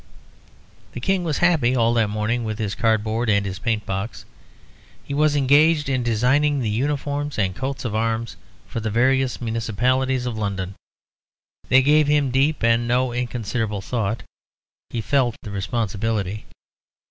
[0.93, 4.25] The King was happy all that morning with his cardboard and his paint box.
[5.03, 8.35] He was engaged in designing the uniforms and coats of arms
[8.65, 10.73] for the various municipalities of London.
[11.69, 14.23] They gave him deep and no inconsiderable thought.
[14.89, 16.47] He felt the responsibility.